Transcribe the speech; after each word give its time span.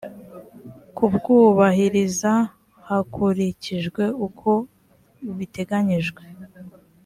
kubwubahiriza 0.95 2.31
hakurikijwe 2.87 4.03
uko 4.27 4.49
biteganyijwe 5.37 6.23